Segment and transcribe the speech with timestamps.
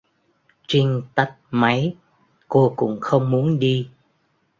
[0.67, 1.95] Trinh tắt máy,
[2.47, 3.89] cô cũng không muốn đi